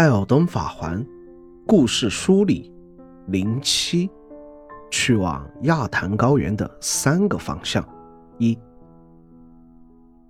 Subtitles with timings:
[0.00, 1.04] 艾尔登法环
[1.66, 2.72] 故事梳理
[3.26, 4.08] 零七，
[4.90, 7.86] 去往亚坛高原的三个方向。
[8.38, 8.58] 一，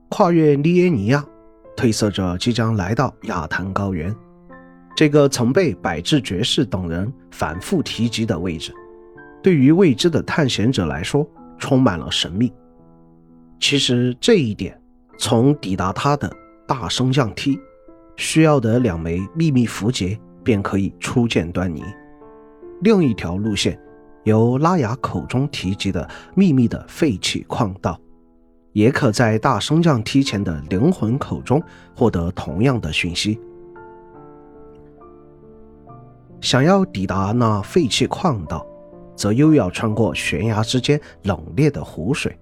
[0.08, 1.24] 跨越利耶尼亚，
[1.76, 4.12] 褪色者即将来到亚坛高原，
[4.96, 8.74] 这个曾被百智爵士等人反复提及的位置，
[9.40, 11.24] 对于未知的探险者来说，
[11.58, 12.52] 充满了神秘。
[13.60, 14.76] 其实这一点，
[15.16, 16.28] 从抵达他的
[16.66, 17.56] 大升降梯。
[18.20, 21.82] 需要的两枚秘密符节便可以初见端倪。
[22.82, 23.80] 另一条路线，
[24.24, 27.98] 由拉雅口中提及的秘密的废弃矿道，
[28.72, 31.62] 也可在大升降梯前的灵魂口中
[31.96, 33.40] 获得同样的讯息。
[36.42, 38.66] 想要抵达那废弃矿道，
[39.16, 42.38] 则又要穿过悬崖之间冷冽的湖水，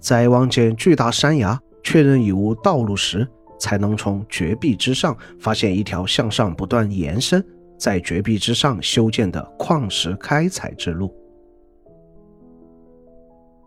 [0.00, 3.24] 在望见巨大山崖、确认已无道路时。
[3.58, 7.44] 才能从绝壁之上发现一条向上不断延伸，
[7.78, 11.14] 在绝壁之上修建的矿石开采之路。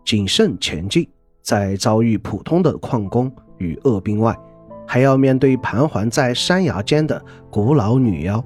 [0.04, 1.08] 谨慎前进，
[1.42, 4.36] 在遭遇普通的矿工与恶兵外，
[4.86, 8.44] 还要面对盘桓在山崖间的古老女妖。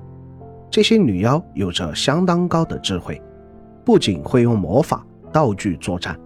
[0.71, 3.23] 这些女妖有着相当高的智慧，
[3.85, 6.19] 不仅会用魔法道具作战，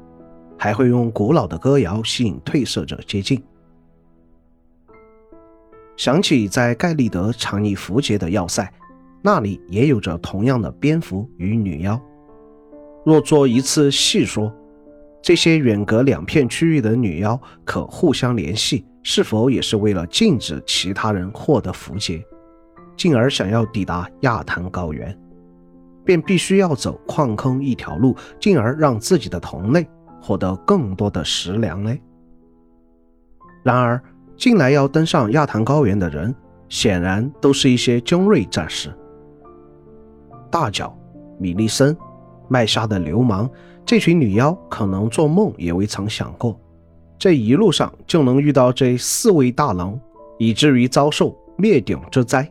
[0.58, 3.40] 还会用古老的歌谣吸引褪色者接近。
[5.98, 8.72] 想起在盖利德藏匿符节的要塞，
[9.20, 12.00] 那里也有着同样的蝙蝠与女妖。
[13.04, 14.54] 若做一次细说，
[15.20, 22.24] 这些远隔两片区域的女妖可互相联系，是否也是为了禁止其他人获得符节，
[22.96, 25.18] 进而想要抵达亚坛高原，
[26.04, 29.84] 便必须要走矿坑一条路，进而让自己的同类
[30.22, 31.92] 获得更多的食粮呢？
[33.64, 34.00] 然而。
[34.38, 36.32] 近来要登上亚坛高原的人，
[36.68, 38.88] 显然都是一些精锐战士。
[40.48, 40.96] 大脚、
[41.40, 41.94] 米利森、
[42.46, 43.50] 麦莎的流氓，
[43.84, 46.56] 这群女妖可能做梦也未曾想过，
[47.18, 49.98] 这一路上就能遇到这四位大郎，
[50.38, 52.48] 以至于遭受灭顶之灾。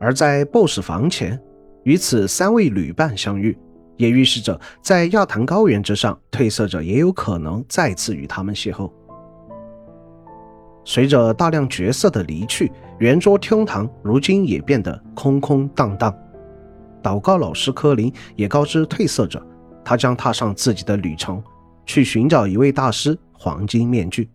[0.00, 1.40] 而在 BOSS 房前，
[1.84, 3.56] 与此三位旅伴相遇。
[3.96, 8.90] 也预示着，在亚坛高原之上，褪色者也有可能再次与他们邂逅。
[10.84, 16.14] 随着大量角色的离去，圆桌厅堂如今也变得空空荡荡。
[17.02, 19.44] 祷告老师柯林也告知褪色者，
[19.84, 21.42] 他将踏上自己的旅程，
[21.86, 24.28] 去寻找一位大师——黄金面具。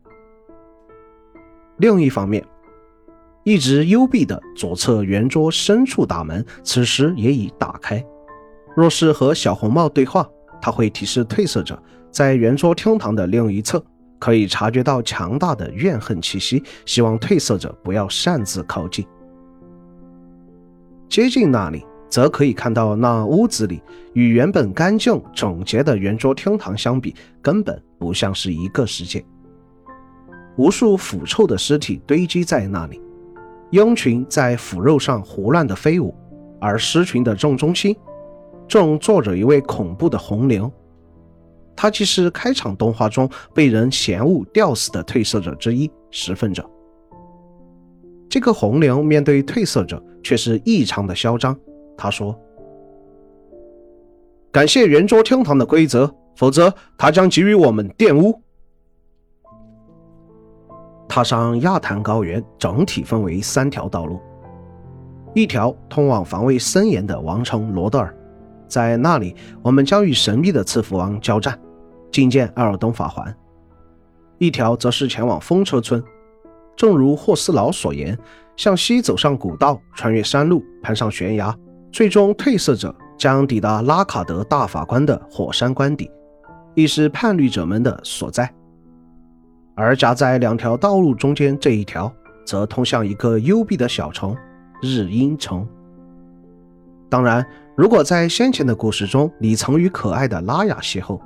[1.77, 2.43] 另一方面，
[3.43, 8.03] 一直幽闭的左侧圆桌深处大门，此时也已打开。
[8.75, 10.27] 若是和小红帽对话，
[10.61, 11.81] 他会提示褪色者，
[12.11, 13.83] 在圆桌厅堂的另一侧
[14.19, 19.05] 可以察觉到强大的怨恨气息，希望褪色者不要擅自靠近。
[21.09, 23.81] 接近那里，则可以看到那屋子里
[24.13, 29.23] 与原本干净整洁的圆桌厅堂相比，根本不像是一个世界。
[30.55, 33.01] 无数腐臭的尸体堆积在那里，
[33.71, 36.13] 鹰群在腐肉上胡乱的飞舞，
[36.59, 37.95] 而尸群的正中心。
[38.69, 40.71] 正坐着一位恐怖的红灵，
[41.75, 46.63] 他既是开场动画中被人嫌恶吊死的褪色者之一十分者。
[48.29, 51.57] 这个红灵面对褪色者却是异常的嚣张。
[51.97, 52.37] 他说
[54.53, 58.39] ：“感谢圆桌厅堂的规则，否则他将给予我们玷污。”
[61.09, 64.19] 踏上亚坛高原，整体分为三条道路，
[65.33, 68.15] 一条通往防卫森严的王城罗德尔。
[68.69, 71.59] 在那里，我们将与神秘的赐福王交战，
[72.11, 73.35] 觐见艾尔登法环。
[74.37, 76.01] 一条则是前往风车村，
[76.77, 78.17] 正如霍斯劳所言，
[78.55, 81.53] 向西走上古道，穿越山路，攀上悬崖，
[81.91, 86.09] 最终褪色者将抵达拉卡德大法官的火山官邸，
[86.75, 88.49] 亦是叛逆者们的所在。
[89.75, 92.09] 而夹在两条道路中间这一条，
[92.45, 94.35] 则通向一个幽闭的小城——
[94.81, 95.67] 日阴城。
[97.09, 97.43] 当然。
[97.79, 101.17] 如果在先前的故事中，你曾与可爱的拉雅邂逅，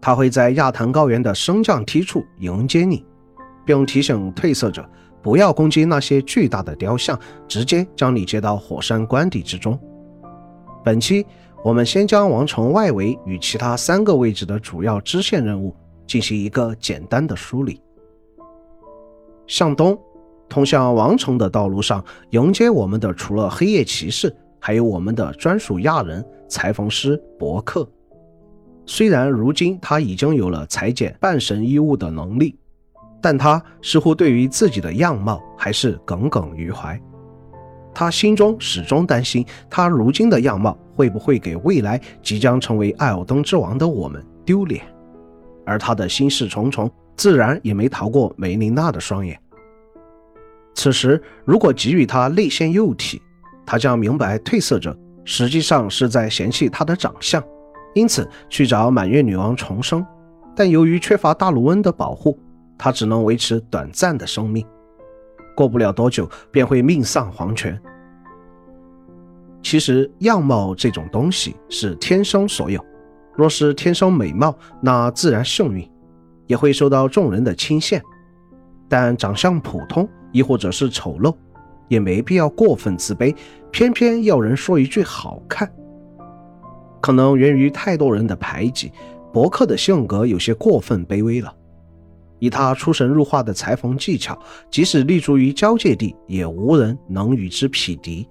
[0.00, 3.04] 他会在亚坛高原的升降梯处迎接你，
[3.66, 4.88] 并提醒褪色者
[5.20, 9.76] 不要攻击那些巨大的雕像，直接将你接到火山官邸之中。
[10.84, 11.26] 本期
[11.64, 15.74] 我们先将王城外围与其他三个位置的主要支线任务
[16.06, 17.80] 进行一个简单的梳理。
[19.48, 19.98] 向东，
[20.48, 24.32] 通向王城的道路上，迎接我们的除了黑夜骑士。
[24.66, 27.86] 还有我们的专属亚人裁缝师伯克，
[28.86, 32.58] 虽然如今他已经有了裁剪半神衣物的能力，
[33.20, 36.98] 但他似乎对于自己的样貌还是耿耿于怀。
[37.92, 44.82] 他心中始终担心，他如今的样貌会不会给未来即将成为艾尔登之王的我们丢脸？
[45.66, 49.38] 而他的心事重重，自然也没逃过梅琳娜的双眼。
[50.74, 53.20] 此时，如果给予他内线幼体，
[53.66, 57.42] 他将明白褪色者实际上是在嫌弃他的长相，
[57.94, 60.04] 因此去找满月女王重生。
[60.54, 62.38] 但由于缺乏大卢恩的保护，
[62.78, 64.64] 他只能维持短暂的生命。
[65.56, 67.80] 过不了多久，便会命丧黄泉。
[69.62, 72.84] 其实，样貌这种东西是天生所有，
[73.34, 75.90] 若是天生美貌，那自然幸运，
[76.46, 78.00] 也会受到众人的倾羡。
[78.88, 81.34] 但长相普通，亦或者是丑陋，
[81.88, 83.34] 也没必要过分自卑，
[83.70, 85.70] 偏偏要人说一句好看。
[87.00, 88.90] 可能源于太多人的排挤，
[89.32, 91.54] 伯克的性格有些过分卑微了。
[92.40, 94.38] 以他出神入化的裁缝技巧，
[94.70, 98.28] 即使立足于交界地，也无人能与之匹敌。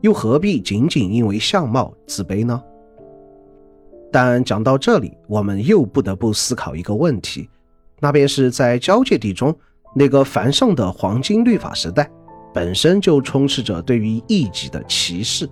[0.00, 2.60] 又何必仅仅因为相貌自卑呢？
[4.10, 7.48] 但讲到这里，我们又不得不思考一个问题，
[8.00, 9.54] 那便是在交界地中
[9.94, 12.10] 那个繁盛的黄金律法时代，
[12.58, 15.48] 本身就充斥着对于异己的歧视。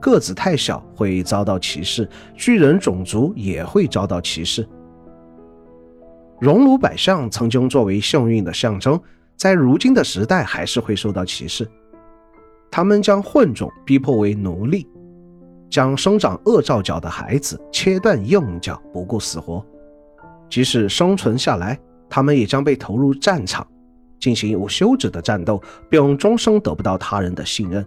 [0.00, 4.66] 个子太小会遭到歧视，巨人种族也会遭到歧视。
[6.40, 8.98] 熔炉百象曾经作为幸运的象征，
[9.36, 11.68] 在如今的时代还是会受到歧视。
[12.70, 14.88] 他们将混种逼迫为奴隶，
[15.68, 19.62] 将生长恶兆脚的孩子切断硬脚，不顾死活。
[20.48, 21.78] 即使生存下来，
[22.08, 23.66] 他们也将被投入战场，
[24.22, 25.60] 进行无休止的战斗，
[25.90, 27.84] 并终生得不到他人的信任。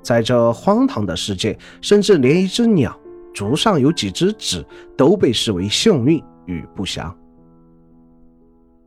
[0.00, 2.96] 在这荒唐的世界，甚至连一只鸟
[3.34, 4.64] 足上有几只趾
[4.96, 7.12] 都被视为幸运与不祥。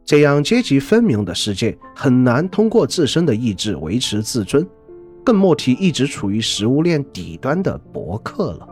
[0.06, 4.66] 这样阶级分明的世界很难通过自身的意志维持自尊，
[5.26, 8.70] 更莫提一直处于食物链底端的伯克了。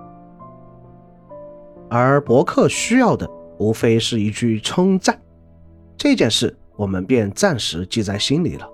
[1.90, 3.30] 而伯克需要的
[3.60, 5.20] 无非是一句称赞，
[5.98, 8.70] 这件事我们便暂时记在心里了。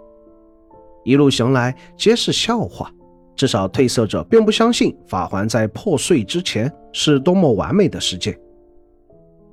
[1.03, 2.92] 一路行来皆是笑话，
[3.36, 8.38] 至少褪色者并不相信法环在破碎之前是多么完美的世界。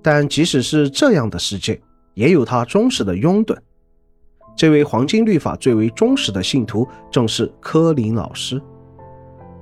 [0.03, 1.81] 但即使是这样的世界，
[2.15, 3.57] 也有他忠实的拥趸。
[4.57, 8.61] 这位黄金律法最为忠实的信徒正是科林老师。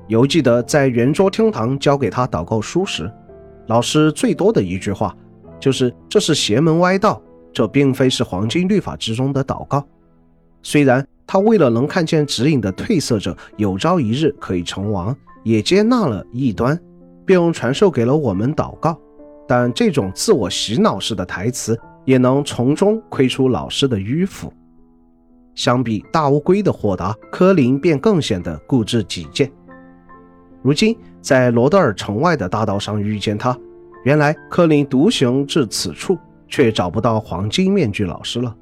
[0.09, 3.11] 犹记得在圆桌厅堂交给他祷告书时，
[3.67, 5.15] 老师最多的一句话
[5.61, 7.21] 就是：“这是邪门歪道，
[7.57, 9.83] 这并非是黄金律法之中的祷告。”
[10.63, 16.79] 虽然他为了能看见指引的褪色者有朝一日可以成王，也接纳了异端，
[17.25, 19.01] 并传授给了我们祷告，
[19.49, 21.75] 但这种自我洗脑式的台词。
[22.07, 24.53] 也能从中窥出老师的迂腐。
[25.57, 29.51] 相比大乌龟的豁达，柯林便更显得固执己见。
[30.63, 33.59] 如今在罗德尔城外的大道上遇见他，
[34.05, 36.17] 原来柯林独行至此处，
[36.49, 38.55] 却找不到黄金面具老师了。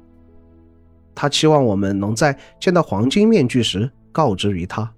[1.13, 4.94] 他期望我们能在见到黄金面具时告知于他。